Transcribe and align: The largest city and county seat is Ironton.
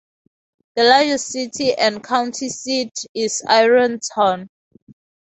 The 0.75 0.83
largest 0.83 1.27
city 1.27 1.75
and 1.75 2.03
county 2.03 2.49
seat 2.49 3.05
is 3.13 3.43
Ironton. 3.47 4.49